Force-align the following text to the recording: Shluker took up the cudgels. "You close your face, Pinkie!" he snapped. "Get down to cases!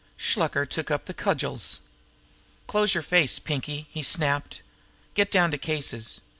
Shluker 0.17 0.65
took 0.67 0.89
up 0.89 1.05
the 1.05 1.13
cudgels. 1.13 1.77
"You 1.77 2.61
close 2.65 2.95
your 2.95 3.03
face, 3.03 3.37
Pinkie!" 3.37 3.87
he 3.91 4.01
snapped. 4.01 4.61
"Get 5.13 5.29
down 5.29 5.51
to 5.51 5.59
cases! 5.59 6.21